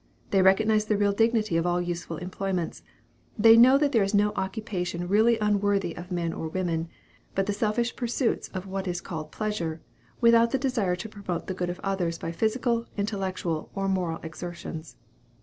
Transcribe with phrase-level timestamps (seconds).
[0.31, 2.81] They recognize the real dignity of all useful employments.
[3.37, 6.89] They know that there is no occupation really unworthy of men or women,
[7.35, 9.79] but the selfish pursuits of what is called pleasure,
[10.19, 14.97] without the desire to promote the good of others by physical, intellectual, or moral exertions.